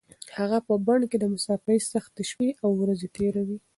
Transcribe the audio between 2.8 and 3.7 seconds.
ورځې تېروي.